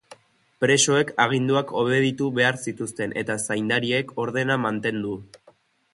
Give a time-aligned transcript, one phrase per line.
[0.63, 5.17] Presoek aginduak obeditu behar zituzten, eta zaindariek ordena mantendu.